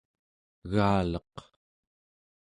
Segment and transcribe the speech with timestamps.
[0.63, 1.33] egaleq